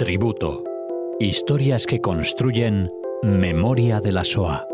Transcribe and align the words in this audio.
Tributo. 0.00 0.64
Historias 1.18 1.86
que 1.86 2.00
construyen 2.00 2.90
memoria 3.22 4.00
de 4.00 4.12
la 4.12 4.24
SOA. 4.24 4.66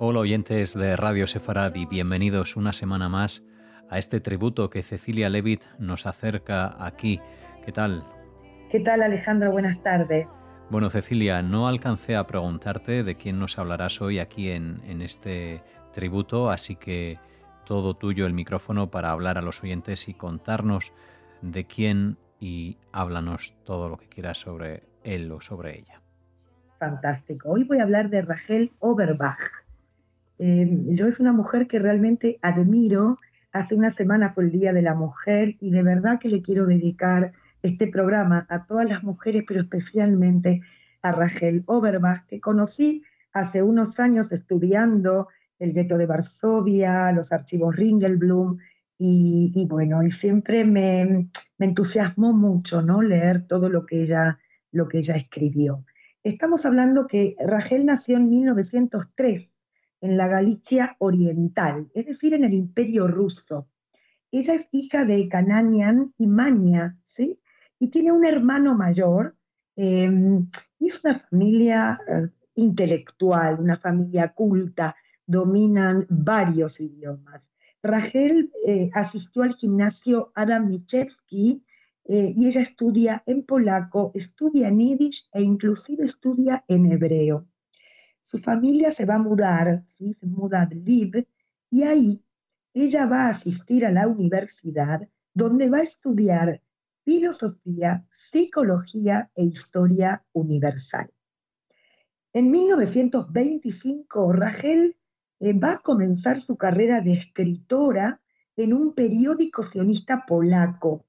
Hola 0.00 0.18
oyentes 0.18 0.74
de 0.74 0.96
Radio 0.96 1.28
Sefarad 1.28 1.74
y 1.76 1.86
bienvenidos 1.86 2.56
una 2.56 2.72
semana 2.72 3.08
más 3.08 3.44
a 3.90 3.98
este 3.98 4.20
tributo 4.20 4.70
que 4.70 4.82
Cecilia 4.82 5.28
Levitt 5.28 5.64
nos 5.78 6.06
acerca 6.06 6.76
aquí. 6.84 7.20
¿Qué 7.64 7.72
tal? 7.72 8.04
¿Qué 8.70 8.80
tal 8.80 9.02
Alejandro? 9.02 9.52
Buenas 9.52 9.82
tardes. 9.82 10.26
Bueno, 10.70 10.90
Cecilia, 10.90 11.42
no 11.42 11.66
alcancé 11.66 12.16
a 12.16 12.26
preguntarte 12.26 13.02
de 13.02 13.16
quién 13.16 13.38
nos 13.38 13.58
hablarás 13.58 14.02
hoy 14.02 14.18
aquí 14.18 14.50
en, 14.50 14.82
en 14.86 15.00
este 15.00 15.62
tributo, 15.92 16.50
así 16.50 16.76
que 16.76 17.18
todo 17.64 17.94
tuyo 17.94 18.26
el 18.26 18.34
micrófono 18.34 18.90
para 18.90 19.10
hablar 19.10 19.38
a 19.38 19.42
los 19.42 19.62
oyentes 19.62 20.08
y 20.08 20.14
contarnos 20.14 20.92
de 21.40 21.66
quién 21.66 22.18
y 22.40 22.76
háblanos 22.92 23.54
todo 23.64 23.88
lo 23.88 23.96
que 23.96 24.08
quieras 24.08 24.38
sobre 24.38 24.82
él 25.04 25.30
o 25.32 25.40
sobre 25.40 25.78
ella. 25.78 26.02
Fantástico. 26.78 27.50
Hoy 27.50 27.64
voy 27.64 27.78
a 27.78 27.82
hablar 27.82 28.08
de 28.10 28.22
Rachel 28.22 28.72
Oberbach. 28.78 29.40
Eh, 30.38 30.68
yo 30.86 31.06
es 31.06 31.18
una 31.18 31.32
mujer 31.32 31.66
que 31.66 31.78
realmente 31.78 32.38
admiro. 32.42 33.18
Hace 33.58 33.74
una 33.74 33.90
semana 33.90 34.32
fue 34.32 34.44
el 34.44 34.52
Día 34.52 34.72
de 34.72 34.82
la 34.82 34.94
Mujer 34.94 35.56
y 35.58 35.72
de 35.72 35.82
verdad 35.82 36.20
que 36.20 36.28
le 36.28 36.42
quiero 36.42 36.64
dedicar 36.64 37.32
este 37.60 37.88
programa 37.88 38.46
a 38.48 38.66
todas 38.66 38.88
las 38.88 39.02
mujeres, 39.02 39.42
pero 39.48 39.62
especialmente 39.62 40.62
a 41.02 41.10
Rachel 41.10 41.64
Oberbach, 41.66 42.24
que 42.28 42.40
conocí 42.40 43.02
hace 43.32 43.64
unos 43.64 43.98
años 43.98 44.30
estudiando 44.30 45.26
el 45.58 45.72
gueto 45.72 45.98
de 45.98 46.06
Varsovia, 46.06 47.10
los 47.10 47.32
archivos 47.32 47.74
Ringelblum, 47.74 48.58
y, 48.96 49.66
bueno, 49.68 50.04
y 50.04 50.12
siempre 50.12 50.64
me, 50.64 51.28
me, 51.58 51.66
entusiasmó 51.66 52.32
mucho 52.32 52.80
¿no? 52.80 53.02
leer 53.02 53.44
todo 53.48 53.68
lo 53.68 53.86
que, 53.86 54.04
ella, 54.04 54.38
lo 54.70 54.86
que 54.86 54.98
ella 54.98 55.16
escribió. 55.16 55.84
Estamos 56.22 56.64
hablando 56.64 57.08
que 57.08 57.34
Rachel 57.44 57.86
nació 57.86 58.18
en 58.18 58.30
1903 58.30 59.50
en 60.00 60.16
la 60.16 60.28
Galicia 60.28 60.96
Oriental, 60.98 61.90
es 61.94 62.06
decir, 62.06 62.34
en 62.34 62.44
el 62.44 62.54
Imperio 62.54 63.08
Ruso. 63.08 63.68
Ella 64.30 64.54
es 64.54 64.68
hija 64.72 65.04
de 65.04 65.28
Cananian 65.28 66.12
y 66.18 66.26
Mania, 66.26 66.98
¿sí? 67.04 67.40
Y 67.78 67.88
tiene 67.88 68.12
un 68.12 68.26
hermano 68.26 68.74
mayor, 68.74 69.36
em, 69.76 70.48
es 70.80 71.04
una 71.04 71.18
familia 71.20 71.98
eh, 72.08 72.28
intelectual, 72.54 73.60
una 73.60 73.78
familia 73.78 74.28
culta, 74.34 74.96
dominan 75.26 76.06
varios 76.08 76.80
idiomas. 76.80 77.48
Rachel 77.82 78.50
eh, 78.66 78.90
asistió 78.94 79.42
al 79.42 79.54
gimnasio 79.54 80.32
Adam 80.34 80.68
Michewski 80.68 81.64
eh, 82.04 82.32
y 82.34 82.48
ella 82.48 82.62
estudia 82.62 83.22
en 83.26 83.44
polaco, 83.44 84.10
estudia 84.14 84.68
en 84.68 84.78
yiddish 84.78 85.28
e 85.32 85.42
inclusive 85.42 86.04
estudia 86.04 86.64
en 86.66 86.90
hebreo. 86.90 87.46
Su 88.30 88.36
familia 88.36 88.92
se 88.92 89.06
va 89.06 89.14
a 89.14 89.18
mudar, 89.18 89.84
se 89.86 90.14
muda 90.20 90.60
a 90.60 90.68
y 91.70 91.82
ahí 91.82 92.22
ella 92.74 93.06
va 93.06 93.22
a 93.22 93.30
asistir 93.30 93.86
a 93.86 93.90
la 93.90 94.06
universidad 94.06 95.08
donde 95.32 95.70
va 95.70 95.78
a 95.78 95.84
estudiar 95.84 96.60
filosofía, 97.06 98.04
psicología 98.10 99.30
e 99.34 99.44
historia 99.44 100.26
universal. 100.34 101.10
En 102.34 102.50
1925, 102.50 104.34
Rachel 104.34 104.98
eh, 105.40 105.58
va 105.58 105.76
a 105.76 105.78
comenzar 105.78 106.42
su 106.42 106.58
carrera 106.58 107.00
de 107.00 107.14
escritora 107.14 108.20
en 108.56 108.74
un 108.74 108.92
periódico 108.92 109.62
sionista 109.62 110.26
polaco. 110.26 111.06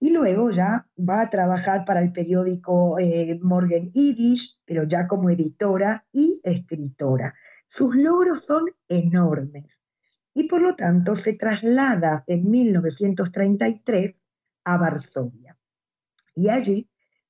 Y 0.00 0.10
luego 0.10 0.50
ya 0.50 0.86
va 0.96 1.22
a 1.22 1.30
trabajar 1.30 1.84
para 1.84 2.00
el 2.00 2.12
periódico 2.12 2.98
eh, 2.98 3.38
Morgen 3.42 3.90
Yiddish, 3.90 4.60
pero 4.64 4.84
ya 4.84 5.08
como 5.08 5.30
editora 5.30 6.06
y 6.12 6.40
escritora. 6.44 7.34
Sus 7.66 7.96
logros 7.96 8.44
son 8.44 8.64
enormes 8.88 9.66
y 10.34 10.44
por 10.48 10.62
lo 10.62 10.76
tanto 10.76 11.16
se 11.16 11.36
traslada 11.36 12.22
en 12.26 12.48
1933 12.48 14.14
a 14.64 14.76
Varsovia. 14.78 15.58
Y 16.34 16.48
allí 16.48 16.88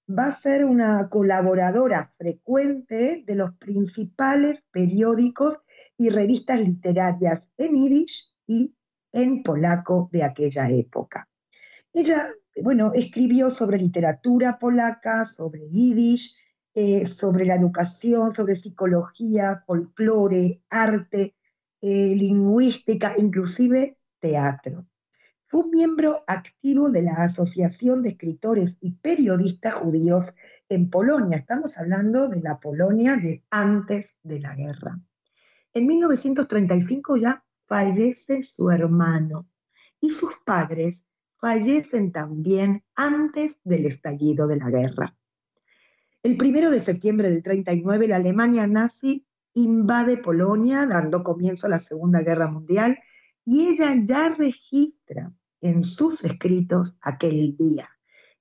va 0.08 0.26
a 0.26 0.32
ser 0.32 0.64
una 0.64 1.08
colaboradora 1.08 2.12
frecuente 2.18 3.24
de 3.26 3.34
los 3.34 3.54
principales 3.56 4.62
periódicos 4.70 5.58
y 5.96 6.10
revistas 6.10 6.60
literarias 6.60 7.50
en 7.56 7.72
yiddish 7.72 8.34
y 8.46 8.74
en 9.12 9.42
polaco 9.42 10.08
de 10.12 10.24
aquella 10.24 10.68
época. 10.68 11.28
Ella, 11.92 12.28
bueno, 12.62 12.92
escribió 12.94 13.50
sobre 13.50 13.78
literatura 13.78 14.58
polaca, 14.58 15.24
sobre 15.24 15.69
yiddish, 15.69 16.36
eh, 16.74 17.06
sobre 17.06 17.44
la 17.44 17.56
educación, 17.56 18.34
sobre 18.34 18.54
psicología, 18.54 19.62
folclore, 19.66 20.62
arte, 20.70 21.34
eh, 21.80 22.14
lingüística, 22.14 23.14
inclusive 23.18 23.98
teatro. 24.20 24.86
Fue 25.47 25.60
un 25.60 25.70
miembro 25.70 26.16
activo 26.26 26.91
de 26.91 27.02
la 27.02 27.14
Asociación 27.14 28.02
de 28.02 28.10
Escritores 28.10 28.76
y 28.80 28.92
Periodistas 28.92 29.74
Judíos 29.74 30.26
en 30.68 30.91
Polonia. 30.91 31.38
Estamos 31.38 31.78
hablando 31.78 32.28
de 32.28 32.41
la 32.41 32.60
Polonia 32.60 33.16
de 33.16 33.42
antes 33.50 34.18
de 34.22 34.41
la 34.41 34.54
guerra. 34.54 35.00
En 35.72 35.86
1935 35.86 37.16
ya 37.16 37.44
fallece 37.66 38.42
su 38.42 38.70
hermano 38.70 39.48
y 40.00 40.10
sus 40.10 40.34
padres 40.44 41.04
fallecen 41.38 42.12
también 42.12 42.84
antes 42.97 43.60
del 43.65 43.87
estallido 43.87 44.47
de 44.47 44.56
la 44.56 44.71
guerra. 44.71 45.16
El 46.22 46.37
primero 46.37 46.71
de 46.71 46.81
septiembre 46.81 47.31
del 47.31 47.43
39 47.43 48.09
la 48.09 48.16
Alemania 48.16 48.66
nazi 48.66 49.25
invade 49.54 50.19
Polonia 50.19 50.87
dando 50.87 51.22
comienzo 51.22 51.66
a 51.66 51.71
la 51.71 51.78
Segunda 51.78 52.22
Guerra 52.22 52.48
Mundial 52.48 52.98
y 53.44 53.69
ella 53.69 53.94
ya 54.04 54.28
registra 54.31 55.32
en 55.60 55.82
sus 55.82 56.25
escritos 56.25 56.97
aquel 57.00 57.56
día. 57.56 57.88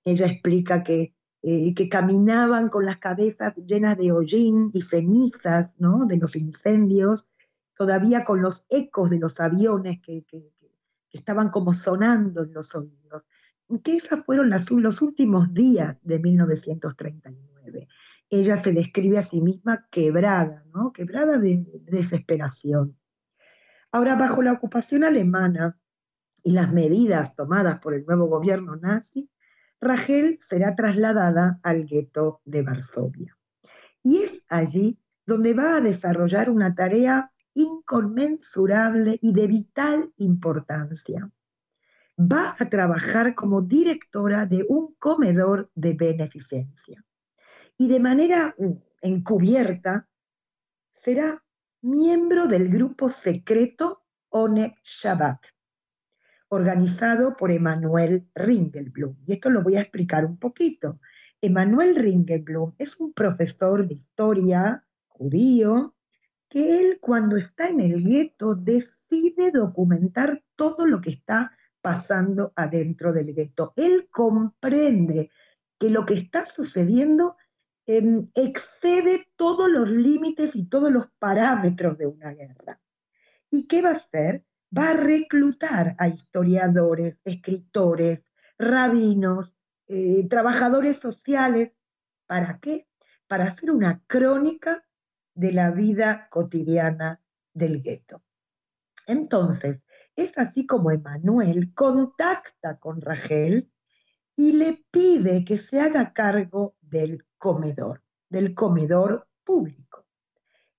Ella 0.04 0.28
explica 0.28 0.84
que 0.84 1.14
eh, 1.44 1.90
caminaban 1.90 2.70
con 2.70 2.86
las 2.86 2.98
cabezas 2.98 3.56
llenas 3.56 3.98
de 3.98 4.12
hollín 4.12 4.70
y 4.74 4.82
cenizas 4.82 5.74
¿no? 5.78 6.06
de 6.06 6.18
los 6.18 6.36
incendios, 6.36 7.26
todavía 7.78 8.26
con 8.26 8.42
los 8.42 8.66
ecos 8.70 9.10
de 9.10 9.20
los 9.20 9.40
aviones 9.40 10.00
que, 10.02 10.26
estaban 11.12 11.50
como 11.50 11.74
sonando 11.74 12.44
en 12.44 12.54
los 12.54 12.74
oídos. 12.76 13.26
Que 13.84 13.96
esos 13.96 14.24
fueron 14.26 14.50
los 14.50 15.02
últimos 15.02 15.54
días 15.54 15.98
de 16.02 16.20
1939. 16.20 17.88
Ella 18.30 18.58
se 18.58 18.72
describe 18.72 19.18
a 19.18 19.24
sí 19.24 19.42
misma 19.42 19.88
quebrada, 19.90 20.66
¿no? 20.74 20.92
quebrada 20.92 21.38
de 21.38 21.66
desesperación. 21.84 22.98
Ahora, 23.92 24.16
bajo 24.16 24.42
la 24.42 24.54
ocupación 24.54 25.04
alemana 25.04 25.78
y 26.44 26.52
las 26.52 26.74
medidas 26.74 27.36
tomadas 27.36 27.80
por 27.80 27.94
el 27.94 28.06
nuevo 28.06 28.28
gobierno 28.28 28.76
nazi, 28.76 29.30
Rachel 29.80 30.40
será 30.40 30.76
trasladada 30.76 31.60
al 31.64 31.86
gueto 31.86 32.42
de 32.46 32.64
Varsovia. 32.64 33.38
Y 34.04 34.18
es 34.18 34.44
allí 34.48 35.00
donde 35.26 35.54
va 35.54 35.78
a 35.78 35.82
desarrollar 35.82 36.50
una 36.50 36.74
tarea 36.74 37.32
inconmensurable 37.58 39.18
y 39.20 39.34
de 39.34 39.48
vital 39.48 40.14
importancia. 40.18 41.30
Va 42.20 42.56
a 42.58 42.70
trabajar 42.70 43.34
como 43.34 43.64
directora 43.64 44.46
de 44.46 44.64
un 44.70 44.96
comedor 45.00 45.72
de 45.74 45.94
beneficencia. 45.96 47.04
Y 47.76 47.88
de 47.88 48.00
manera 48.00 48.56
mm, 48.58 48.72
encubierta 49.02 50.08
será 50.94 51.44
miembro 51.82 52.48
del 52.48 52.70
grupo 52.70 53.10
secreto 53.10 54.04
One 54.30 54.76
Shabbat, 54.84 55.40
organizado 56.50 57.36
por 57.36 57.50
Emanuel 57.50 58.28
Ringelblum. 58.36 59.18
Y 59.26 59.34
esto 59.34 59.50
lo 59.50 59.64
voy 59.64 59.78
a 59.78 59.82
explicar 59.82 60.26
un 60.26 60.38
poquito. 60.38 61.00
Emanuel 61.42 61.96
Ringelblum 61.96 62.76
es 62.78 63.00
un 63.00 63.14
profesor 63.14 63.88
de 63.88 63.96
historia 63.96 64.84
judío 65.08 65.97
que 66.50 66.80
él 66.80 67.00
cuando 67.02 67.38
está 67.38 67.68
en 67.68 67.82
el 67.82 68.04
gueto 68.04 68.56
decide 68.56 69.52
documentar 69.52 70.44
todo 70.56 70.86
lo 70.86 71.02
que 71.02 71.12
está 71.12 71.52
pasando 71.82 72.54
adentro 72.56 73.14
del 73.14 73.34
gueto. 73.34 73.74
Él 73.76 74.10
comprende 74.12 75.30
que 75.78 75.90
lo 75.90 76.06
que 76.06 76.16
está 76.16 76.46
sucediendo 76.46 77.38
em, 77.86 78.30
excede 78.36 79.28
todos 79.36 79.70
los 79.70 79.90
límites 79.90 80.56
y 80.56 80.66
todos 80.66 80.92
los 80.92 81.06
parámetros 81.20 81.98
de 81.98 82.08
una 82.08 82.34
guerra. 82.34 82.80
¿Y 83.50 83.68
qué 83.68 83.82
va 83.82 83.90
a 83.90 83.94
hacer? 83.94 84.44
va 84.76 84.92
a 84.92 84.98
reclutar 84.98 85.96
a 85.98 86.08
historiadores, 86.08 87.18
escritores, 87.24 88.22
rabinos, 88.58 89.56
eh, 89.88 90.28
trabajadores 90.30 90.98
sociales. 91.00 91.72
¿Para 92.26 92.60
qué? 92.60 92.88
Para 93.28 93.46
hacer 93.46 93.72
una 93.72 94.02
crónica 94.08 94.84
de 95.38 95.52
la 95.52 95.70
vida 95.70 96.28
cotidiana 96.32 97.22
del 97.54 97.82
gueto. 97.84 98.24
Entonces, 99.06 99.80
es 100.16 100.36
así 100.36 100.66
como 100.66 100.90
Emanuel 100.90 101.76
contacta 101.76 102.80
con 102.80 103.02
Rachel 103.02 103.72
y 104.36 104.54
le 104.54 104.84
pide 104.90 105.46
que 105.46 105.60
se 105.60 105.80
haga 105.80 106.12
cargo 106.12 106.76
del 106.82 107.24
comedor, 107.38 108.04
del 108.30 108.56
comedor 108.56 109.28
público. 109.44 110.08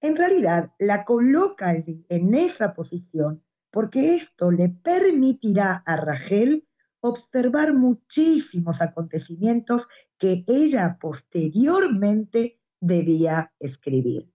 En 0.00 0.16
realidad, 0.16 0.72
la 0.80 1.04
coloca 1.04 1.68
allí 1.68 2.04
en 2.08 2.34
esa 2.34 2.74
posición 2.74 3.44
porque 3.70 4.16
esto 4.16 4.50
le 4.50 4.70
permitirá 4.70 5.84
a 5.86 5.96
Rachel 5.96 6.66
observar 7.00 7.74
muchísimos 7.74 8.82
acontecimientos 8.82 9.86
que 10.18 10.44
ella 10.48 10.98
posteriormente 11.00 12.60
debía 12.80 13.52
escribir. 13.60 14.32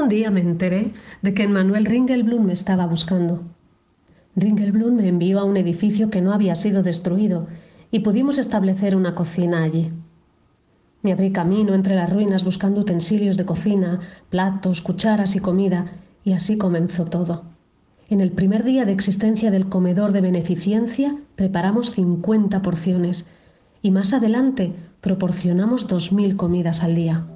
Un 0.00 0.08
día 0.08 0.30
me 0.30 0.40
enteré 0.40 0.92
de 1.22 1.34
que 1.34 1.48
Manuel 1.48 1.84
Ringelblum 1.84 2.44
me 2.46 2.52
estaba 2.52 2.86
buscando. 2.86 3.42
Ringelblum 4.36 4.94
me 4.94 5.08
envió 5.08 5.40
a 5.40 5.44
un 5.44 5.56
edificio 5.56 6.08
que 6.08 6.20
no 6.20 6.32
había 6.32 6.54
sido 6.54 6.84
destruido 6.84 7.48
y 7.90 7.98
pudimos 7.98 8.38
establecer 8.38 8.94
una 8.94 9.16
cocina 9.16 9.64
allí. 9.64 9.90
Me 11.02 11.10
abrí 11.10 11.32
camino 11.32 11.74
entre 11.74 11.96
las 11.96 12.12
ruinas 12.12 12.44
buscando 12.44 12.82
utensilios 12.82 13.36
de 13.36 13.44
cocina, 13.44 13.98
platos, 14.30 14.82
cucharas 14.82 15.34
y 15.34 15.40
comida, 15.40 15.86
y 16.22 16.32
así 16.32 16.56
comenzó 16.56 17.06
todo. 17.06 17.42
En 18.08 18.20
el 18.20 18.30
primer 18.30 18.62
día 18.62 18.84
de 18.84 18.92
existencia 18.92 19.50
del 19.50 19.68
comedor 19.68 20.12
de 20.12 20.20
beneficencia 20.20 21.16
preparamos 21.34 21.90
50 21.90 22.62
porciones 22.62 23.26
y 23.82 23.90
más 23.90 24.12
adelante 24.12 24.72
proporcionamos 25.00 25.88
2.000 25.88 26.36
comidas 26.36 26.84
al 26.84 26.94
día. 26.94 27.26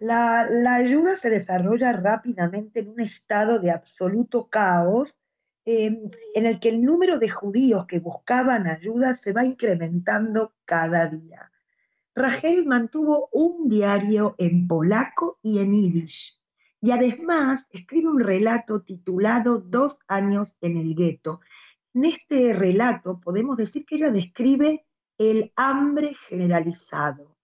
La, 0.00 0.74
ayuda 0.74 1.16
se 1.16 1.30
desarrolla 1.30 1.92
rápidamente 1.92 2.80
en 2.80 2.90
un 2.90 3.00
estado 3.00 3.58
de 3.58 3.70
absoluto 3.70 4.48
caos 4.48 5.16
Em, 5.66 6.10
en 6.34 6.44
el 6.44 6.60
que 6.60 6.68
el 6.68 6.82
número 6.82 7.18
de 7.18 7.30
judíos 7.30 7.86
que 7.86 7.98
buscaban 7.98 8.66
ayuda 8.66 9.16
se 9.16 9.32
va 9.32 9.46
incrementando 9.46 10.52
cada 10.66 11.06
día. 11.06 11.50
Rachel 12.14 12.66
mantuvo 12.66 13.30
un 13.32 13.70
diario 13.70 14.34
en 14.36 14.68
polaco 14.68 15.38
y 15.42 15.60
en 15.60 15.72
yiddish, 15.72 16.38
y 16.84 16.90
además 16.90 17.66
escribe 17.70 18.10
un 18.10 18.20
relato 18.20 18.82
titulado 18.82 19.58
Dos 19.58 20.00
años 20.06 20.58
en 20.60 20.76
el 20.76 20.94
gueto. 20.94 21.40
En 21.94 22.04
este 22.04 22.52
relato 22.52 23.20
podemos 23.20 23.56
decir 23.56 23.86
que 23.86 23.94
ella 23.94 24.10
describe 24.10 24.84
el 25.16 25.50
hambre 25.56 26.14
generalizado. 26.28 27.38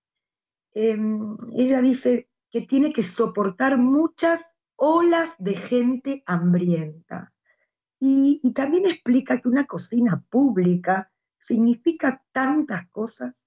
Em, 0.75 1.39
ella 1.57 1.81
dice 1.81 2.29
que 2.51 2.67
tiene 2.67 2.93
que 2.93 3.03
soportar 3.03 3.79
muchas 3.79 4.43
olas 4.77 5.37
de 5.39 5.57
gente 5.57 6.23
hambrienta. 6.27 7.33
Y, 7.99 8.43
también 8.53 8.85
explica 8.85 9.41
que 9.41 9.49
una 9.49 9.65
cocina 9.65 10.23
pública 10.29 11.11
significa 11.39 12.23
tantas 12.33 12.91
cosas. 12.91 13.43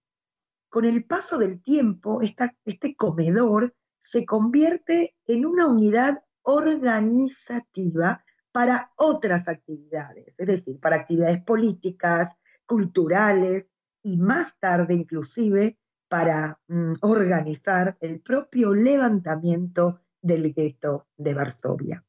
Con 0.69 0.85
el 0.85 1.05
paso 1.05 1.37
del 1.37 1.61
tiempo, 1.61 2.19
este 2.23 2.95
comedor 2.95 3.75
se 4.03 4.25
convierte 4.25 5.15
en 5.25 5.45
una 5.45 5.67
unidad 5.67 6.23
organizativa 6.43 8.23
para 8.51 8.91
otras 8.97 9.47
actividades, 9.47 10.35
es 10.37 10.47
decir, 10.47 10.79
para 10.79 10.97
actividades 10.97 11.41
políticas, 11.41 12.35
culturales 12.65 13.65
y 14.03 14.17
más 14.17 14.59
tarde 14.59 14.93
inclusive 14.93 15.79
para 16.07 16.59
mm, 16.67 16.93
organizar 17.01 17.97
el 18.01 18.19
propio 18.19 18.75
levantamiento 18.75 20.01
del 20.21 20.53
gueto 20.53 21.07
de 21.17 21.33
Varsovia. 21.33 22.05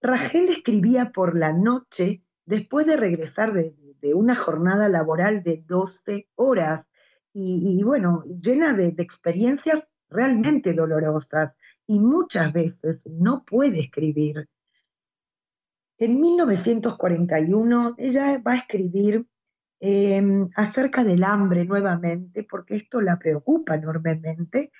Rachel 0.00 0.48
escribía 0.50 1.10
por 1.10 1.36
la 1.36 1.52
noche 1.52 2.22
después 2.44 2.86
de 2.86 2.96
regresar 2.96 3.52
de, 3.52 3.74
una 4.14 4.34
jornada 4.34 4.88
laboral 4.88 5.42
de 5.42 5.62
12 5.66 6.28
horas 6.36 6.86
y, 7.34 7.82
bueno, 7.82 8.24
llena 8.24 8.72
de, 8.72 8.92
de 8.92 9.02
experiencias 9.02 9.89
realmente 10.10 10.74
dolorosas 10.74 11.52
y 11.86 11.98
muchas 12.00 12.52
veces 12.52 13.06
no 13.06 13.44
puede 13.44 13.80
escribir. 13.80 14.48
En 15.98 16.20
1941 16.20 17.94
ella 17.98 18.40
va 18.46 18.52
a 18.52 18.56
escribir 18.56 19.26
em, 19.80 20.48
acerca 20.56 21.04
del 21.04 21.24
hambre 21.24 21.64
nuevamente, 21.64 22.44
porque 22.44 22.76
esto 22.76 23.00
la 23.00 23.18
preocupa 23.18 23.74
enormemente, 23.74 24.72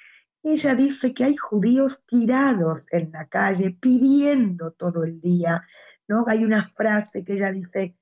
ella 0.42 0.74
dice 0.74 1.12
que 1.12 1.24
hay 1.24 1.36
judíos 1.36 2.00
tirados 2.06 2.86
en 2.92 3.12
la 3.12 3.26
calle 3.28 3.76
pidiendo 3.78 4.72
todo 4.72 5.04
el 5.04 5.20
día, 5.20 5.62
¿no? 6.08 6.24
Hay 6.26 6.44
una 6.44 6.70
frase 6.70 7.24
que 7.24 7.34
ella 7.34 7.52
dice 7.52 7.96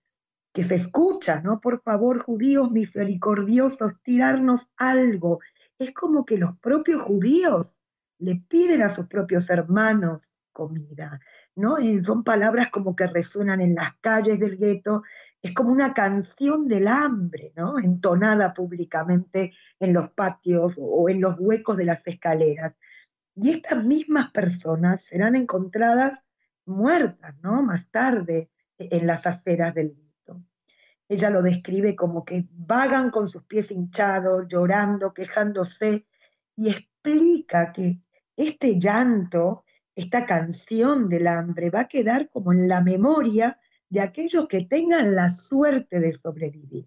que 0.53 0.63
se 0.63 0.77
escucha, 0.77 1.41
¿no? 1.41 1.61
Por 1.61 1.83
favor, 1.83 2.23
judíos 2.23 2.71
misericordiosos, 2.71 3.95
tirarnos 4.03 4.73
algo. 4.77 5.41
Es 5.79 5.93
como 5.93 6.25
que 6.25 6.39
los 6.39 6.59
propios 6.59 7.03
judíos 7.03 7.77
le 8.19 8.37
piden 8.37 8.83
a 8.83 8.91
sus 8.91 9.07
propios 9.07 9.49
hermanos 9.51 10.33
comida, 10.53 11.21
¿no? 11.55 11.79
Y 11.79 12.03
son 12.03 12.25
palabras 12.25 12.69
como 12.73 12.97
que 12.97 13.07
resuenan 13.07 13.61
en 13.61 13.77
las 13.77 13.97
calles 14.01 14.41
del 14.41 14.57
gueto 14.57 15.03
es 15.43 15.55
como 15.55 15.71
una 15.71 15.95
canción 15.95 16.67
del 16.67 16.89
hambre, 16.89 17.53
¿no? 17.57 17.79
Entonada 17.79 18.55
públicamente 18.55 19.53
en 19.79 19.93
los 19.93 20.11
patios 20.11 20.75
o 20.77 21.09
en 21.09 21.21
los 21.21 21.37
huecos 21.39 21.77
de 21.77 21.85
las 21.85 22.07
escaleras. 22.07 22.75
Y 23.37 23.51
estas 23.51 23.85
mismas 23.85 24.33
personas 24.33 25.05
serán 25.05 25.37
encontradas 25.37 26.19
muertas, 26.67 27.37
¿no? 27.43 27.63
Más 27.63 27.89
tarde 27.91 28.51
e, 28.79 28.89
en 28.97 29.07
las 29.07 29.27
aceras 29.27 29.75
del. 29.75 29.97
Ella 31.09 31.31
lo 31.31 31.43
describe 31.43 31.97
como 31.97 32.25
que 32.25 32.47
vagan 32.51 33.11
con 33.11 33.29
sus 33.29 33.45
pies 33.45 33.71
hinchados, 33.71 34.47
llorando, 34.49 35.15
quejándose, 35.15 36.07
y 36.55 36.69
explica 36.69 37.73
que 37.73 38.01
este 38.37 38.79
llanto, 38.79 39.65
esta 39.95 40.27
canción 40.27 41.09
del 41.09 41.27
hambre, 41.27 41.71
va 41.71 41.81
a 41.81 41.89
quedar 41.89 42.29
como 42.29 42.53
en 42.53 42.69
la 42.69 42.83
memoria 42.83 43.59
de 43.89 44.01
aquellos 44.01 44.47
que 44.49 44.65
tengan 44.65 45.15
la 45.15 45.31
suerte 45.31 45.99
de 46.01 46.15
sobrevivir. 46.15 46.85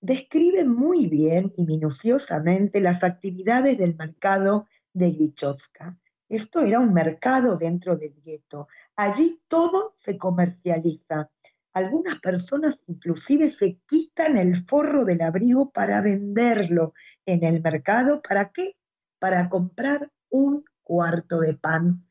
Describe 0.00 0.64
muy 0.64 1.06
bien 1.06 1.52
y 1.56 1.64
minuciosamente 1.64 2.80
las 2.80 3.02
actividades 3.02 3.78
del 3.78 3.96
mercado 3.96 4.68
de 4.92 5.08
Lichotska. 5.08 5.98
Esto 6.28 6.60
era 6.60 6.80
un 6.80 6.92
mercado 6.92 7.56
dentro 7.56 7.96
del 7.96 8.14
gueto. 8.22 8.68
Allí 8.96 9.40
todo 9.48 9.92
se 9.96 10.18
comercializa. 10.18 11.30
Algunas 11.74 12.20
personas 12.20 12.84
inclusive 12.86 13.50
se 13.50 13.80
quitan 13.86 14.38
el 14.38 14.64
forro 14.64 15.04
del 15.04 15.20
abrigo 15.22 15.70
para 15.70 16.00
venderlo 16.00 16.94
en 17.26 17.42
el 17.42 17.60
mercado. 17.60 18.22
¿Para 18.22 18.52
qué? 18.52 18.76
Para 19.18 19.48
comprar 19.48 20.12
un 20.30 20.64
cuarto 20.84 21.40
de 21.40 21.54
pan. 21.54 22.06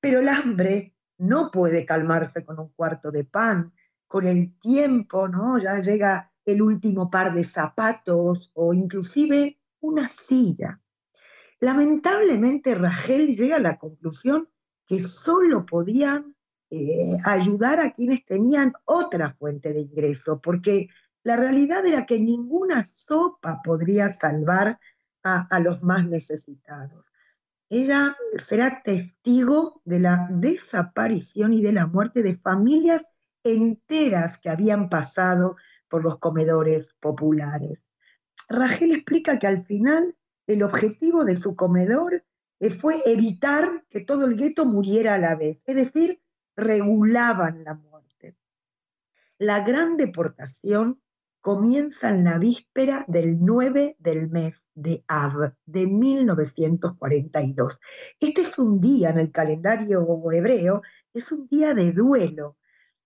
Pero 0.00 0.18
el 0.18 0.28
hambre 0.28 0.96
no 1.18 1.52
puede 1.52 1.86
calmarse 1.86 2.44
con 2.44 2.58
un 2.58 2.70
cuarto 2.70 3.12
de 3.12 3.22
pan. 3.22 3.72
Con 4.08 4.26
el 4.26 4.58
tiempo, 4.58 5.28
¿no? 5.28 5.56
Ya 5.58 5.78
llega 5.80 6.32
el 6.44 6.60
último 6.60 7.08
par 7.08 7.32
de 7.32 7.44
zapatos 7.44 8.50
o 8.54 8.74
inclusive 8.74 9.60
una 9.78 10.08
silla. 10.08 10.80
Lamentablemente, 11.60 12.74
Rachel 12.74 13.36
llega 13.36 13.56
a 13.56 13.60
la 13.60 13.78
conclusión 13.78 14.48
que 14.84 14.98
solo 14.98 15.64
podían 15.64 16.34
eh, 16.70 17.16
ayudar 17.24 17.80
a 17.80 17.92
quienes 17.92 18.24
tenían 18.24 18.72
otra 18.84 19.34
fuente 19.34 19.72
de 19.72 19.80
ingreso, 19.80 20.40
porque 20.40 20.88
la 21.22 21.36
realidad 21.36 21.84
era 21.86 22.06
que 22.06 22.18
ninguna 22.18 22.86
sopa 22.86 23.60
podría 23.62 24.12
salvar 24.12 24.78
a 25.22 25.60
los 25.60 25.82
más 25.82 26.08
necesitados 26.08 27.10
ella 27.70 28.16
será 28.36 28.82
testigo 28.84 29.80
de 29.84 30.00
la 30.00 30.26
desaparición 30.28 31.54
y 31.54 31.62
de 31.62 31.72
la 31.72 31.86
muerte 31.86 32.22
de 32.24 32.34
familias 32.34 33.04
enteras 33.44 34.38
que 34.38 34.50
habían 34.50 34.88
pasado 34.88 35.56
por 35.88 36.02
los 36.02 36.18
comedores 36.18 36.94
populares. 36.98 37.86
Rachel 38.48 38.92
explica 38.92 39.38
que 39.38 39.46
al 39.46 39.64
final 39.64 40.16
el 40.48 40.64
objetivo 40.64 41.24
de 41.24 41.36
su 41.36 41.54
comedor 41.54 42.24
eh, 42.58 42.70
fue 42.70 42.96
evitar 43.06 43.84
que 43.88 44.00
todo 44.00 44.24
el 44.24 44.36
gueto 44.36 44.66
muriera 44.66 45.14
a 45.14 45.18
la 45.18 45.36
vez, 45.36 45.62
es 45.66 45.76
decir, 45.76 46.20
regulaban 46.56 47.64
la 47.64 47.74
muerte. 47.74 48.36
La 49.38 49.60
gran 49.64 49.96
deportación 49.96 51.00
comienza 51.40 52.10
en 52.10 52.24
la 52.24 52.38
víspera 52.38 53.04
del 53.08 53.42
9 53.42 53.96
del 53.98 54.28
mes 54.28 54.66
de 54.74 55.04
Av 55.08 55.54
de 55.64 55.86
1942. 55.86 57.80
Este 58.20 58.42
es 58.42 58.58
un 58.58 58.80
día 58.80 59.10
en 59.10 59.18
el 59.18 59.32
calendario 59.32 60.06
hebreo, 60.32 60.82
es 61.14 61.32
un 61.32 61.48
día 61.48 61.72
de 61.72 61.92
duelo. 61.92 62.58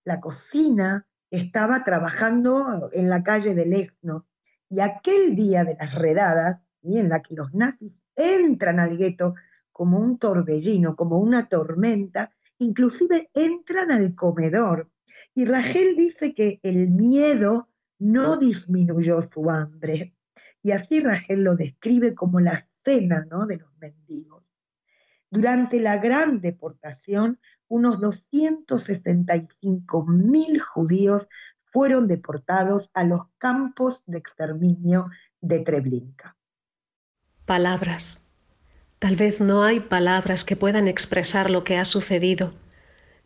La 0.03 0.19
cocina 0.19 1.07
estaba 1.31 1.83
trabajando 1.83 2.89
en 2.91 3.09
la 3.09 3.23
calle 3.23 3.55
del 3.55 3.73
Exno 3.73 4.25
y 4.69 4.81
aquel 4.81 5.35
día 5.35 5.63
de 5.63 5.75
las 5.79 5.95
redadas, 5.95 6.61
y 6.81 6.99
en 6.99 7.09
la 7.09 7.21
que 7.21 7.35
los 7.35 7.53
nazis 7.53 7.93
entran 8.15 8.79
al 8.79 8.97
gueto 8.97 9.35
como 9.71 9.99
un 9.99 10.17
torbellino, 10.19 10.95
como 10.95 11.17
una 11.17 11.47
tormenta, 11.47 12.31
inclusive 12.59 13.29
entran 13.33 13.91
al 13.91 14.15
comedor. 14.15 14.89
Y 15.33 15.45
Rachel 15.45 15.95
dice 15.95 16.33
que 16.33 16.59
el 16.63 16.89
miedo 16.89 17.69
no 17.99 18.37
disminuyó 18.37 19.21
su 19.21 19.49
hambre. 19.49 20.15
Y 20.61 20.71
así 20.71 20.99
Rachel 20.99 21.43
lo 21.43 21.55
describe 21.55 22.15
como 22.15 22.39
la 22.39 22.61
cena 22.83 23.25
¿no? 23.29 23.45
de 23.45 23.57
los 23.57 23.69
mendigos. 23.77 24.51
Durante 25.29 25.79
la 25.79 25.97
gran 25.97 26.41
deportación, 26.41 27.39
unos 27.67 27.99
265 27.99 30.05
mil 30.05 30.61
judíos 30.61 31.27
fueron 31.65 32.07
deportados 32.07 32.89
a 32.93 33.03
los 33.03 33.27
campos 33.37 34.03
de 34.05 34.17
exterminio 34.17 35.09
de 35.41 35.61
Treblinka. 35.61 36.37
Palabras. 37.45 38.24
Tal 39.05 39.17
vez 39.17 39.39
no 39.39 39.61
hay 39.61 39.81
palabras 39.81 40.43
que 40.43 40.55
puedan 40.55 40.87
expresar 40.87 41.51
lo 41.51 41.63
que 41.63 41.77
ha 41.77 41.85
sucedido. 41.85 42.55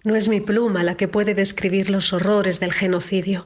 No 0.03 0.17
es 0.17 0.27
mi 0.27 0.41
pluma 0.41 0.83
la 0.83 0.97
que 0.97 1.07
puede 1.07 1.33
describir 1.33 1.89
los 1.89 2.11
horrores 2.11 2.59
del 2.59 2.73
genocidio 2.73 3.45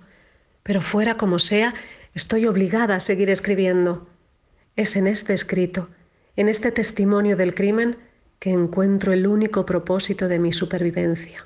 pero 0.63 0.81
fuera 0.81 1.15
como 1.17 1.39
sea, 1.39 1.75
estoy 2.15 2.47
obligada 2.47 2.95
a 2.95 2.99
seguir 2.99 3.29
escribiendo. 3.29 4.07
Es 4.75 4.95
en 4.95 5.07
este 5.07 5.33
escrito, 5.33 5.89
en 6.35 6.49
este 6.49 6.71
testimonio 6.71 7.35
del 7.37 7.53
crimen, 7.53 7.97
que 8.39 8.49
encuentro 8.49 9.13
el 9.13 9.27
único 9.27 9.65
propósito 9.65 10.27
de 10.27 10.39
mi 10.39 10.51
supervivencia. 10.51 11.45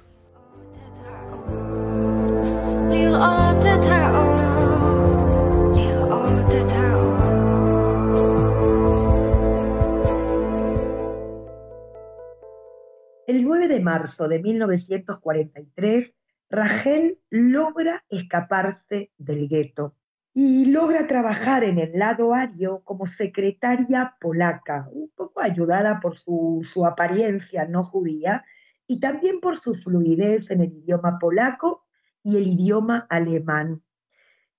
El 13.27 13.43
9 13.43 13.67
de 13.67 13.81
marzo 13.81 14.29
de 14.29 14.39
1943, 14.39 16.13
Rachel 16.49 17.19
logra 17.29 18.05
escaparse 18.07 19.11
del 19.17 19.49
gueto 19.49 19.97
y 20.31 20.71
logra 20.71 21.07
trabajar 21.07 21.65
en 21.65 21.77
el 21.77 21.99
lado 21.99 22.33
ario 22.33 22.83
como 22.85 23.05
secretaria 23.05 24.15
polaca, 24.21 24.87
un 24.93 25.09
poco 25.13 25.41
ayudada 25.41 25.99
por 25.99 26.17
su, 26.17 26.65
su 26.71 26.85
apariencia 26.85 27.65
no 27.65 27.83
judía 27.83 28.45
y 28.87 29.01
también 29.01 29.41
por 29.41 29.57
su 29.57 29.75
fluidez 29.75 30.49
en 30.49 30.61
el 30.61 30.71
idioma 30.71 31.19
polaco 31.19 31.83
y 32.23 32.37
el 32.37 32.47
idioma 32.47 33.07
alemán. 33.09 33.83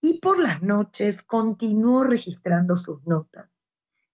Y 0.03 0.21
por 0.21 0.39
las 0.39 0.61
noches 0.61 1.23
continuó 1.23 2.05
registrando 2.05 2.77
sus 2.77 3.03
notas. 3.07 3.58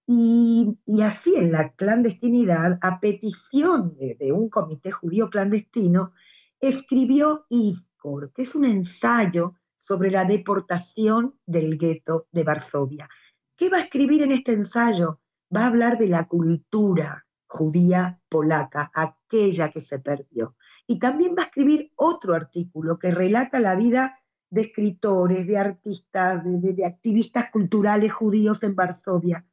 Y, 0.07 0.77
así 1.03 1.35
en 1.35 1.53
la 1.53 1.73
clandestinidad, 1.73 2.79
a 2.83 3.01
petición 3.01 3.97
de, 3.97 4.33
un 4.33 4.51
comité 4.51 4.91
judío 4.91 5.31
clandestino, 5.31 6.13
escribió 6.61 7.47
Iskor, 7.49 8.33
que 8.33 8.43
es 8.43 8.55
un 8.55 8.67
ensayo 8.67 9.55
sobre 9.77 10.11
la 10.11 10.25
deportación 10.25 11.39
del 11.47 11.79
gueto 11.79 12.27
de 12.33 12.45
Varsovia. 12.45 13.09
¿Qué 13.57 13.71
va 13.71 13.79
a 13.79 13.83
escribir 13.83 14.23
en 14.23 14.33
este 14.33 14.53
ensayo? 14.53 15.21
Va 15.55 15.65
a 15.65 15.67
hablar 15.69 15.99
de 15.99 16.09
la 16.09 16.27
cultura 16.27 17.25
judía 17.47 18.21
polaca, 18.29 18.91
aquella 18.95 19.71
que 19.71 19.81
se 19.81 20.01
perdió. 20.01 20.57
Y 20.87 20.99
también 20.99 21.35
va 21.39 21.45
a 21.45 21.47
escribir 21.47 21.93
otro 21.97 22.35
artículo 22.35 22.99
que 22.99 23.11
relata 23.11 23.61
la 23.61 23.75
vida 23.75 24.19
de 24.51 24.63
escritores, 24.63 25.47
de 25.47 25.59
artistas, 25.59 26.43
de 26.45 26.85
activistas 26.85 27.51
culturales 27.51 28.13
judíos 28.13 28.63
en 28.63 28.75
Varsovia. 28.75 29.47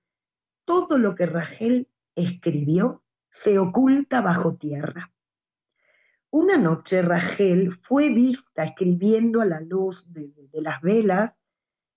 Todo 0.74 0.98
lo 0.98 1.16
que 1.16 1.26
Rachel 1.26 1.90
escribió 2.16 3.04
se 3.30 3.60
oculta 3.60 4.22
bajo 4.22 4.56
tierra. 4.56 5.12
Una 6.30 6.56
noche 6.56 7.02
Rachel 7.02 7.74
fue 7.74 8.08
vista 8.08 8.64
escribiendo 8.64 9.42
a 9.42 9.46
la 9.46 9.60
luz 9.60 10.08
de, 10.14 10.32
las 10.54 10.82
velas 10.82 11.34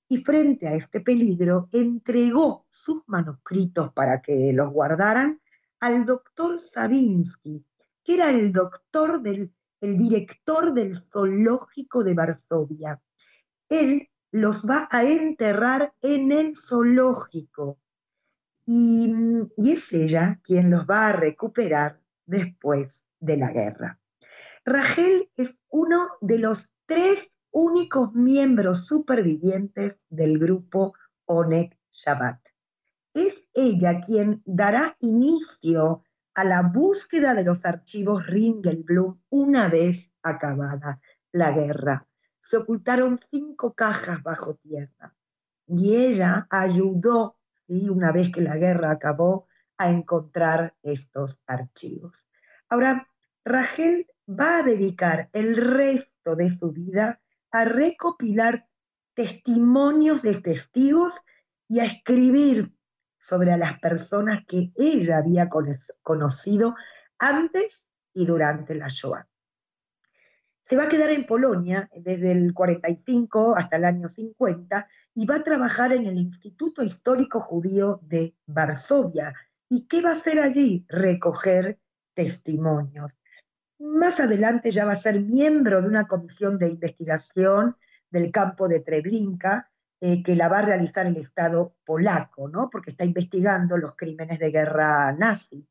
y 0.08 0.16
frente 0.16 0.66
a 0.66 0.74
este 0.74 1.00
peligro 1.00 1.68
entregó 1.72 2.66
sus 2.68 3.04
manuscritos 3.06 3.92
para 3.92 4.20
que 4.20 4.52
los 4.52 4.70
guardaran 4.70 5.40
al 5.78 6.04
doctor 6.04 6.58
Savinsky, 6.58 7.64
que 8.02 8.14
era 8.14 8.30
el 8.30 8.52
doctor 8.52 9.22
del 9.22 9.54
el 9.82 9.96
director 9.96 10.74
del 10.74 10.96
zoológico 10.96 12.02
de 12.02 12.14
Varsovia. 12.14 13.00
Él 13.68 14.08
los 14.32 14.68
va 14.68 14.88
a 14.90 15.04
enterrar 15.04 15.94
en 16.02 16.32
el 16.32 16.56
zoológico 16.56 17.78
y 18.66 19.12
es 19.56 19.92
ella 19.92 20.40
quien 20.42 20.71
los 20.71 20.87
va 20.87 21.09
a 21.09 21.12
recuperar 21.12 22.00
después 22.26 23.04
de 23.21 23.37
la 23.37 23.50
guerra. 23.50 24.00
Rachel 24.64 25.30
es 25.37 25.59
uno 25.68 26.09
de 26.21 26.38
los 26.38 26.75
tres 26.87 27.18
únicos 27.50 28.14
miembros 28.14 28.87
supervivientes 28.87 30.00
del 30.09 30.38
grupo 30.38 30.94
Onek 31.26 31.78
Shabbat. 31.90 32.40
Es 33.12 33.42
ella 33.54 34.00
quien 34.00 34.42
dará 34.44 34.97
inicio 35.00 36.02
a 36.35 36.44
la 36.44 36.62
búsqueda 36.62 37.35
de 37.35 37.44
los 37.44 37.64
archivos 37.64 38.26
Ringelblum 38.26 39.21
una 39.30 39.68
vez 39.68 40.12
acabada 40.23 41.00
la 41.30 41.52
guerra. 41.52 42.06
Se 42.40 42.56
ocultaron 42.56 43.18
cinco 43.30 43.75
cajas 43.75 44.23
bajo 44.23 44.54
tierra 44.56 45.14
y 45.66 45.94
ella 45.97 46.47
ayudó, 46.50 47.38
y 47.66 47.88
una 47.88 48.12
vez 48.12 48.30
que 48.33 48.40
la 48.40 48.56
guerra 48.56 48.90
acabó, 48.90 49.47
a 49.76 49.90
encontrar 49.90 50.76
estos 50.83 51.42
archivos. 51.47 52.28
Ahora, 52.68 53.09
Rachel 53.44 54.06
va 54.28 54.59
a 54.59 54.62
dedicar 54.62 55.30
el 55.33 55.56
resto 55.56 56.37
de 56.37 56.50
su 56.50 56.71
vida 56.71 57.21
a 57.50 57.64
recopilar 57.64 58.68
testimonios 59.14 60.23
de 60.23 60.40
testigos 60.40 61.12
y 61.68 61.80
a 61.80 61.85
escribir 61.85 62.73
sobre 63.18 63.52
a 63.52 63.56
las 63.56 63.78
personas 63.80 64.44
que 64.47 64.73
ella 64.76 65.18
había 65.18 65.49
conocido 66.02 66.75
antes 67.18 67.88
y 68.12 68.26
durante 68.26 68.75
la 68.75 68.88
Shoah. 68.88 69.26
Se 70.64 70.78
va 70.78 70.85
a 70.85 70.88
quedar 70.88 71.11
en 71.11 71.26
Polonia 71.26 71.90
desde 71.94 72.33
el 72.33 72.54
45 72.54 73.54
hasta 73.54 73.76
el 73.76 73.85
año 73.85 74.09
50 74.09 74.88
y 75.12 75.26
va 75.26 75.37
a 75.37 75.44
trabajar 75.44 75.92
en 75.92 76.06
el 76.06 76.16
Instituto 76.16 76.83
Histórico 76.83 77.38
Judío 77.38 78.00
de 78.02 78.35
Varsovia. 78.47 79.35
¿Y 79.68 79.83
qué 79.87 80.00
va 80.00 80.11
a 80.11 80.14
hacer 80.14 80.40
allí? 80.40 80.87
Recoger 80.88 81.78
testimonios. 82.14 83.14
Más 83.78 84.21
adelante 84.21 84.71
ya 84.71 84.87
va 84.87 84.94
a 84.94 84.97
ser 84.97 85.21
miembro 85.21 85.83
de 85.83 85.88
una 85.88 86.09
comisión 86.09 86.59
de 86.59 86.71
investigación 86.71 87.76
del 88.11 88.30
campo 88.30 88.66
de 88.66 88.80
Treblinka, 88.80 89.71
eh, 90.00 90.23
que 90.23 90.35
la 90.35 90.49
va 90.49 90.61
a 90.61 90.66
realizar 90.66 91.04
el 91.04 91.18
Estado 91.18 91.76
polaco, 91.85 92.49
¿no? 92.49 92.71
porque 92.71 92.90
está 92.90 93.04
investigando 93.04 93.76
los 93.76 93.97
crímenes 93.97 94.38
de 94.38 94.50
guerra 94.50 95.12
nazi. 95.12 95.68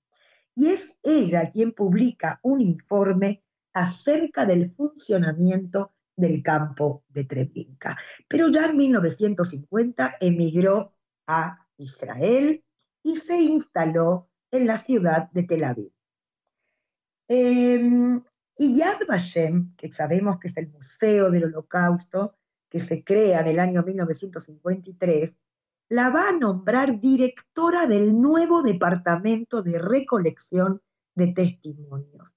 Y 0.54 0.68
es 0.68 0.96
ella 1.02 1.50
quien 1.50 1.72
publica 1.72 2.40
un 2.44 2.62
informe 2.62 3.44
acerca 3.74 4.46
del 4.46 4.72
funcionamiento 4.72 5.94
del 6.15 6.44
campo 6.44 7.03
de 7.10 7.25
Treblinka. 7.25 7.98
Pero 8.27 8.50
ya 8.50 8.65
en 8.65 8.77
1950 8.77 10.18
emigró 10.20 10.94
a 11.27 11.68
Israel 11.77 12.63
y 13.01 13.18
se 13.18 13.42
instaló 13.42 14.30
en 14.51 14.68
la 14.68 14.77
ciudad 14.77 15.32
de 15.32 15.44
Tel 15.44 15.63
Aviv. 15.63 15.92
Em, 17.27 18.24
y 18.58 18.77
Yad 18.77 19.08
Vashem, 19.08 19.75
que 19.75 19.92
sabemos 19.92 20.38
que 20.39 20.50
es 20.50 20.58
el 20.58 20.70
Museo 20.70 21.32
del 21.32 21.46
Holocausto, 21.46 22.36
que 22.70 22.80
se 22.80 23.03
crea 23.03 23.42
en 23.42 23.48
el 23.48 23.60
año 23.60 23.84
1953, 23.84 25.38
la 25.89 26.10
va 26.10 26.30
a 26.30 26.34
nombrar 26.34 27.00
directora 27.00 27.88
del 27.88 28.20
nuevo 28.20 28.62
departamento 28.62 29.62
de 29.62 29.80
recolección 29.80 30.82
de 31.15 31.34
testimonios. 31.34 32.36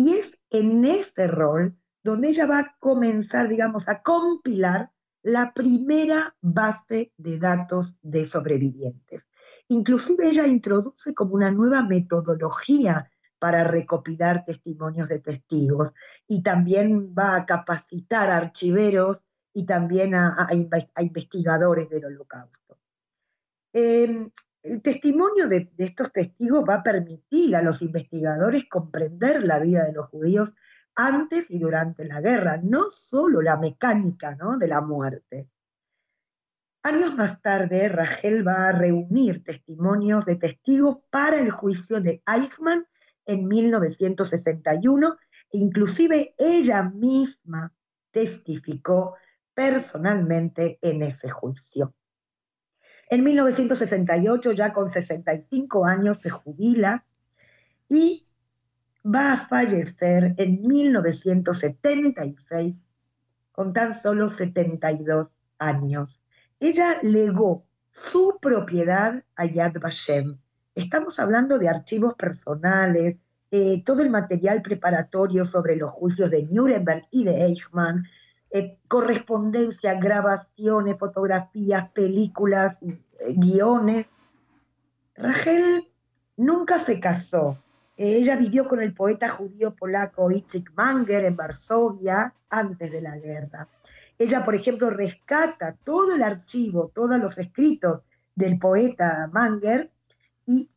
Y 0.00 0.14
es 0.14 0.38
en 0.48 0.86
ese 0.86 1.26
rol 1.26 1.76
donde 2.02 2.30
ella 2.30 2.46
va 2.46 2.60
a 2.60 2.76
comenzar, 2.78 3.50
digamos, 3.50 3.86
a 3.86 4.00
compilar 4.00 4.90
la 5.22 5.52
primera 5.52 6.34
base 6.40 7.12
de 7.18 7.38
datos 7.38 7.96
de 8.00 8.26
sobrevivientes. 8.26 9.28
Inclusive 9.68 10.26
ella 10.26 10.46
introduce 10.46 11.12
como 11.12 11.34
una 11.34 11.50
nueva 11.50 11.82
metodología 11.82 13.10
para 13.38 13.62
recopilar 13.62 14.42
testimonios 14.46 15.10
de 15.10 15.18
testigos 15.18 15.90
y 16.26 16.42
también 16.42 17.14
va 17.14 17.36
a 17.36 17.44
capacitar 17.44 18.30
archiveros 18.30 19.20
y 19.52 19.66
también 19.66 20.14
a, 20.14 20.48
investigadores 20.98 21.90
del 21.90 22.06
holocausto. 22.06 22.78
Em, 23.74 24.30
el 24.62 24.82
testimonio 24.82 25.48
de, 25.48 25.70
estos 25.78 26.12
testigos 26.12 26.64
va 26.68 26.76
a 26.76 26.82
permitir 26.82 27.56
a 27.56 27.62
los 27.62 27.80
investigadores 27.82 28.64
comprender 28.68 29.42
la 29.44 29.58
vida 29.58 29.84
de 29.84 29.92
los 29.92 30.08
judíos 30.08 30.52
antes 30.94 31.50
y 31.50 31.58
durante 31.58 32.04
la 32.04 32.20
guerra, 32.20 32.60
no 32.62 32.90
solo 32.90 33.40
la 33.40 33.56
mecánica 33.56 34.36
de 34.58 34.68
la 34.68 34.80
muerte. 34.80 35.48
Años 36.82 37.14
más 37.14 37.40
tarde, 37.40 37.88
Rachel 37.88 38.46
va 38.46 38.68
a 38.68 38.72
reunir 38.72 39.44
testimonios 39.44 40.24
de 40.24 40.36
testigos 40.36 40.98
para 41.10 41.38
el 41.38 41.50
juicio 41.50 42.00
de 42.00 42.22
Eichmann 42.26 42.86
en 43.26 43.46
1961 43.46 45.16
e 45.52 45.58
inclusive 45.58 46.34
ella 46.38 46.82
misma 46.82 47.74
testificó 48.10 49.16
personalmente 49.54 50.78
en 50.80 51.02
ese 51.02 51.30
juicio. 51.30 51.94
En 53.10 53.24
1968, 53.24 54.52
ya 54.52 54.72
con 54.72 54.88
65 54.88 55.84
años, 55.84 56.18
se 56.18 56.30
jubila 56.30 57.04
y 57.88 58.24
va 59.04 59.32
a 59.32 59.48
fallecer 59.48 60.34
en 60.36 60.62
1976 60.62 62.76
con 63.50 63.72
tan 63.72 63.94
solo 63.94 64.30
72 64.30 65.28
años. 65.58 66.22
Ella 66.60 66.98
legó 67.02 67.66
su 67.90 68.38
propiedad 68.40 69.24
a 69.34 69.44
Yad 69.44 69.80
Vashem. 69.80 70.38
Estamos 70.76 71.18
hablando 71.18 71.58
de 71.58 71.68
archivos 71.68 72.14
personales, 72.14 73.16
eh, 73.50 73.82
todo 73.84 74.02
el 74.02 74.10
material 74.10 74.62
preparatorio 74.62 75.44
sobre 75.44 75.74
los 75.74 75.90
juicios 75.90 76.30
de 76.30 76.44
Nuremberg 76.44 77.08
y 77.10 77.24
de 77.24 77.46
Eichmann, 77.46 78.04
eh, 78.50 78.78
correspondencia, 78.88 79.94
grabaciones, 79.94 80.98
fotografías, 80.98 81.88
películas, 81.90 82.78
eh, 82.82 82.98
guiones. 83.36 84.06
Rachel 85.14 85.88
nunca 86.36 86.78
se 86.78 86.98
casó. 86.98 87.58
ella 87.96 88.34
vivió 88.36 88.66
con 88.66 88.80
el 88.80 88.94
poeta 88.94 89.28
judío 89.28 89.74
polaco 89.76 90.30
Itzik 90.30 90.72
Manger 90.74 91.24
en 91.26 91.36
Varsovia 91.36 92.34
antes 92.48 92.90
de 92.90 93.02
la 93.02 93.16
guerra. 93.18 93.68
Ella, 94.18 94.44
por 94.44 94.54
ejemplo, 94.54 94.90
rescata 94.90 95.76
todo 95.84 96.14
el 96.14 96.22
archivo, 96.22 96.90
todos 96.94 97.18
los 97.18 97.38
escritos 97.38 98.02
del 98.34 98.58
poeta 98.58 99.30
Manger 99.32 99.90
y 100.46 100.68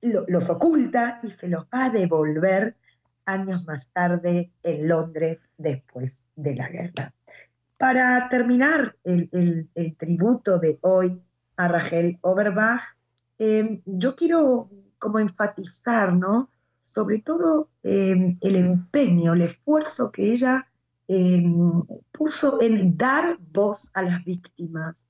los 0.00 0.48
oculta 0.48 1.20
y 1.22 1.30
se 1.32 1.48
los 1.48 1.64
va 1.64 1.86
a 1.86 1.90
devolver 1.90 2.76
años 3.24 3.66
más 3.66 3.88
tarde 3.90 4.50
en 4.62 4.88
Londres 4.88 5.38
después 5.58 6.24
de 6.34 6.54
la 6.54 6.68
guerra. 6.68 7.12
Para 7.78 8.28
terminar 8.28 8.96
el, 9.04 9.96
tributo 9.96 10.58
de 10.58 10.78
hoy 10.82 11.22
a 11.56 11.68
Rachel 11.68 12.18
Oberbach, 12.20 12.82
em, 13.38 13.80
yo 13.86 14.14
quiero 14.14 14.70
como 14.98 15.18
enfatizar, 15.20 16.12
¿no? 16.12 16.50
Sobre 16.82 17.20
todo 17.20 17.70
em, 17.82 18.36
el 18.40 18.56
empeño, 18.56 19.32
el 19.34 19.42
esfuerzo 19.42 20.10
que 20.10 20.32
ella 20.32 20.68
Em, 21.10 21.84
puso 22.12 22.60
en 22.60 22.98
dar 22.98 23.38
voz 23.40 23.90
a 23.94 24.02
las 24.02 24.22
víctimas, 24.24 25.06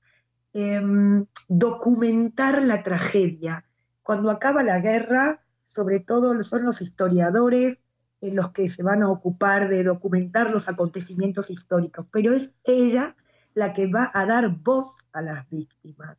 documentar 1.49 2.63
la 2.63 2.83
tragedia. 2.83 3.65
Cuando 4.01 4.31
acaba 4.31 4.63
la 4.63 4.79
guerra, 4.79 5.41
sobre 5.65 5.99
todo 5.99 6.41
son 6.43 6.63
los 6.63 6.81
historiadores 6.81 7.79
en 8.21 8.35
los 8.35 8.51
que 8.51 8.67
se 8.67 8.83
van 8.83 9.03
a 9.03 9.09
ocupar 9.09 9.69
de 9.69 9.83
documentar 9.83 10.49
los 10.49 10.67
acontecimientos 10.67 11.49
históricos, 11.49 12.05
pero 12.11 12.33
es 12.33 12.53
ella 12.65 13.15
la 13.53 13.73
que 13.73 13.87
va 13.87 14.11
a 14.13 14.25
dar 14.25 14.49
voz 14.49 15.07
a 15.13 15.21
las 15.21 15.49
víctimas. 15.49 16.17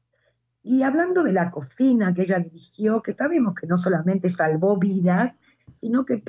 Y 0.63 0.83
hablando 0.83 1.23
de 1.23 1.33
la 1.33 1.51
cocina 1.51 2.13
que 2.13 2.23
ella 2.23 2.39
dirigió, 2.39 3.03
que 3.03 3.15
sabemos 3.15 3.55
que 3.55 3.67
no 3.67 3.77
solamente 3.77 4.29
salvó 4.29 4.79
vidas, 4.79 5.35
sino 5.81 6.05
que 6.05 6.23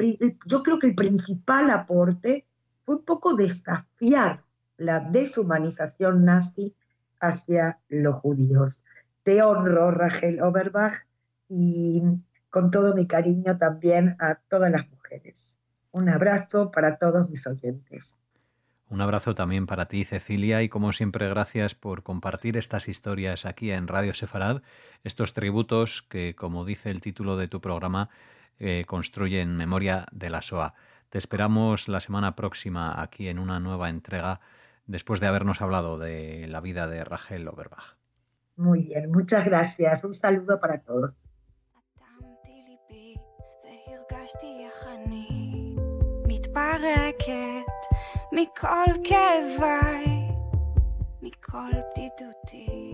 yo 0.46 0.64
creo 0.64 0.80
que 0.80 0.88
el 0.88 0.96
principal 0.96 1.70
aporte 1.70 2.46
un 2.86 3.04
poco 3.04 3.36
desafiar 3.36 4.44
la 4.78 5.00
deshumanización 5.00 6.26
nazi 6.26 6.76
hacia 7.20 7.80
los 7.90 8.16
judíos. 8.16 8.84
Te 9.24 9.42
honro, 9.44 9.92
Rachel 9.92 10.42
Oberbach, 10.42 11.06
y 11.48 12.02
con 12.50 12.72
todo 12.72 12.96
mi 12.96 13.06
cariño 13.08 13.58
también 13.58 14.16
a 14.20 14.36
todas 14.36 14.72
las 14.72 14.90
mujeres. 14.90 15.58
Un 15.92 16.10
abrazo 16.10 16.72
para 16.72 16.98
todos 16.98 17.30
mis 17.30 17.46
oyentes. 17.48 18.18
Un 18.90 19.00
abrazo 19.00 19.34
también 19.36 19.68
para 19.68 19.88
ti, 19.88 20.04
Cecilia, 20.04 20.64
y 20.64 20.70
como 20.70 20.92
siempre, 20.92 21.30
gracias 21.30 21.76
por 21.76 22.04
compartir 22.04 22.58
estas 22.58 22.90
historias 22.90 23.46
aquí 23.46 23.72
en 23.72 23.88
Radio 23.88 24.14
Sefarad, 24.14 24.62
estos 25.06 25.34
tributos 25.34 26.02
que, 26.02 26.36
como 26.36 26.66
dice 26.66 26.92
el 26.92 27.00
título 27.00 27.38
de 27.38 27.48
tu 27.48 27.62
programa, 27.62 28.10
eh, 28.60 28.84
construyen 28.86 29.56
memoria 29.56 30.08
de 30.12 30.30
la 30.30 30.42
SOA. 30.42 30.74
Te 31.10 31.18
esperamos 31.18 31.88
la 31.88 32.02
semana 32.02 32.36
próxima 32.36 33.02
aquí 33.02 33.30
en 33.30 33.40
una 33.40 33.62
nueva 33.62 33.90
entrega 33.90 34.42
después 34.88 35.22
de 35.22 35.28
habernos 35.28 35.62
hablado 35.62 35.98
de 35.98 36.48
la 36.50 36.60
vida 36.60 36.88
de 36.88 37.06
Rachel 37.06 37.48
Oberbach. 37.48 37.96
Muy 38.58 38.84
bien, 38.84 39.10
muchas 39.10 39.46
gracias. 39.46 40.04
Un 40.04 40.14
saludo 40.14 40.60
para 40.60 40.82
todos. 40.82 41.30
מתפרקת 46.52 47.96
מכל 48.32 48.92
כאביי, 49.04 50.28
מכל 51.22 51.72
בדידותי. 51.72 52.91